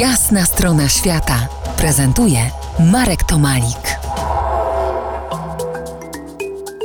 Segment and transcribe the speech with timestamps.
[0.00, 1.48] Jasna strona świata
[1.78, 2.38] prezentuje
[2.92, 3.98] Marek Tomalik.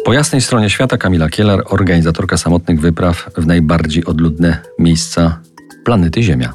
[0.06, 5.40] Po jasnej stronie świata Kamila Kielar, organizatorka samotnych wypraw w najbardziej odludne miejsca
[5.86, 6.54] planety Ziemia.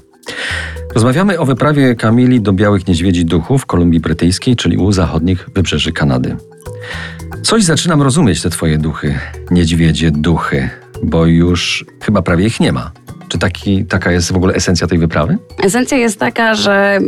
[0.95, 6.37] Rozmawiamy o wyprawie Kamili do Białych Niedźwiedzi Duchów Kolumbii Brytyjskiej, czyli u zachodnich wybrzeży Kanady.
[7.43, 9.19] Coś zaczynam rozumieć te twoje duchy,
[9.51, 10.71] niedźwiedzie, duchy,
[11.03, 13.06] bo już chyba prawie ich nie ma.
[13.29, 15.38] Czy taki, taka jest w ogóle esencja tej wyprawy?
[15.63, 16.98] Esencja jest taka, że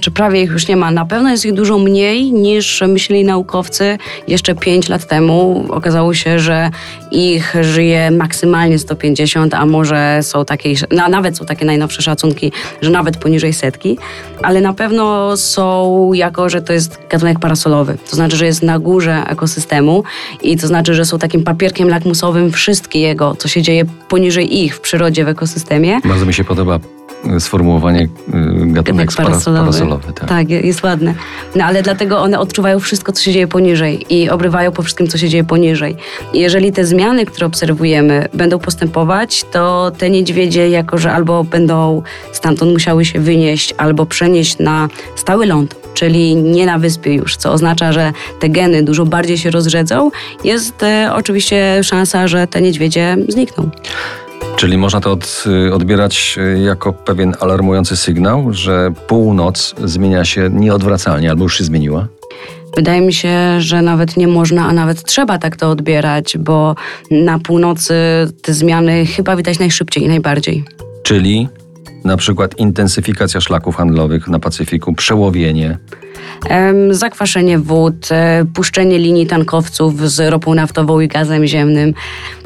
[0.00, 0.90] czy prawie ich już nie ma.
[0.90, 5.64] Na pewno jest ich dużo mniej niż myśleli naukowcy jeszcze 5 lat temu.
[5.68, 6.70] Okazało się, że
[7.16, 12.52] ich żyje maksymalnie 150, a może są takie, no, nawet są takie najnowsze szacunki,
[12.82, 13.98] że nawet poniżej setki,
[14.42, 17.98] ale na pewno są jako, że to jest gatunek parasolowy.
[18.10, 20.04] To znaczy, że jest na górze ekosystemu
[20.42, 24.80] i to znaczy, że są takim papierkiem lakmusowym wszystkiego, co się dzieje poniżej ich w
[24.80, 26.00] przyrodzie, w ekosystemie systemie.
[26.04, 26.80] Bardzo mi się podoba
[27.38, 28.08] sformułowanie y,
[28.66, 29.66] gatunek parasolowy.
[29.66, 30.28] parasolowy tak.
[30.28, 31.14] tak, jest ładne.
[31.56, 35.18] No ale dlatego one odczuwają wszystko, co się dzieje poniżej i obrywają po wszystkim, co
[35.18, 35.96] się dzieje poniżej.
[36.32, 42.02] I jeżeli te zmiany, które obserwujemy, będą postępować, to te niedźwiedzie, jako że albo będą
[42.32, 47.52] stamtąd musiały się wynieść, albo przenieść na stały ląd, czyli nie na wyspie już, co
[47.52, 50.10] oznacza, że te geny dużo bardziej się rozrzedzą,
[50.44, 53.70] jest e, oczywiście szansa, że te niedźwiedzie znikną.
[54.56, 61.30] Czyli można to od, odbierać y, jako pewien alarmujący sygnał, że północ zmienia się nieodwracalnie
[61.30, 62.08] albo już się zmieniła?
[62.76, 66.74] Wydaje mi się, że nawet nie można, a nawet trzeba tak to odbierać, bo
[67.10, 67.94] na północy
[68.42, 70.64] te zmiany chyba widać najszybciej i najbardziej.
[71.02, 71.48] Czyli
[72.04, 75.78] na przykład intensyfikacja szlaków handlowych na Pacyfiku, przełowienie.
[76.90, 81.94] Zakwaszenie wód, e, puszczenie linii tankowców z ropą naftową i gazem ziemnym.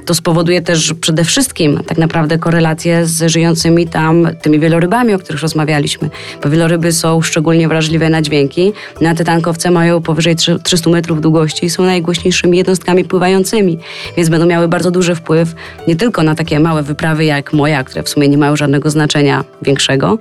[0.04, 5.42] To spowoduje też przede wszystkim tak naprawdę korelację z żyjącymi tam tymi wielorybami, o których
[5.42, 6.10] rozmawialiśmy.
[6.42, 8.72] Bo wieloryby są szczególnie wrażliwe na dźwięki.
[9.00, 13.78] Na te tankowce mają powyżej 300 metrów długości i są najgłośniejszymi jednostkami pływającymi,
[14.16, 15.54] więc będą miały bardzo duży wpływ
[15.88, 19.44] nie tylko na takie małe wyprawy jak moja, które w sumie nie mają żadnego znaczenia
[19.62, 20.18] większego,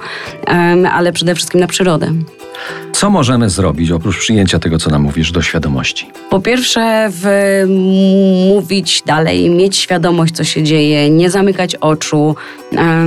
[0.92, 2.14] ale przede wszystkim na przyrodę.
[3.00, 6.08] Co możemy zrobić oprócz przyjęcia tego, co nam mówisz, do świadomości?
[6.30, 7.26] Po pierwsze, w,
[8.50, 12.36] mówić dalej, mieć świadomość, co się dzieje, nie zamykać oczu,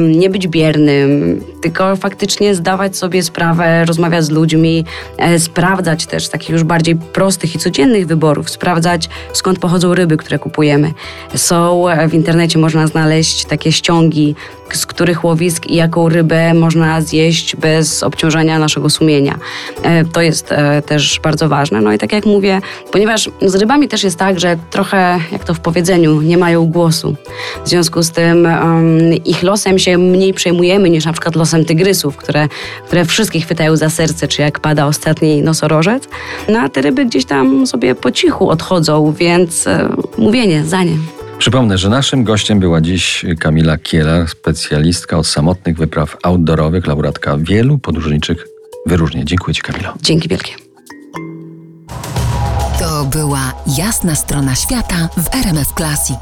[0.01, 4.85] nie być biernym, tylko faktycznie zdawać sobie sprawę, rozmawiać z ludźmi,
[5.19, 10.39] e, sprawdzać też takich już bardziej prostych i codziennych wyborów, sprawdzać skąd pochodzą ryby, które
[10.39, 10.93] kupujemy.
[11.35, 14.35] Są e, w internecie, można znaleźć takie ściągi,
[14.73, 19.39] z których łowisk i jaką rybę można zjeść bez obciążenia naszego sumienia.
[19.83, 20.51] E, to jest
[20.87, 21.81] też bardzo ważne.
[21.81, 22.61] No i tak jak mówię,
[22.93, 27.17] ponieważ z rybami też jest tak, że trochę, jak to w powiedzeniu, nie mają głosu.
[27.65, 32.17] W związku z tym um, ich losem się mniej przejmujemy niż na przykład losem tygrysów,
[32.17, 32.49] które,
[32.87, 36.09] które wszystkich chwytają za serce, czy jak pada ostatni nosorożec.
[36.49, 40.97] No a te ryby gdzieś tam sobie po cichu odchodzą, więc e, mówienie za nie.
[41.39, 47.79] Przypomnę, że naszym gościem była dziś Kamila Kielar, specjalistka od samotnych wypraw outdoorowych, laureatka wielu
[47.79, 48.47] podróżniczych
[48.87, 49.27] wyróżnień.
[49.27, 49.95] Dziękuję Ci, Kamilo.
[50.03, 50.53] Dzięki wielkie.
[52.79, 56.19] To była jasna strona świata w RMF Classic.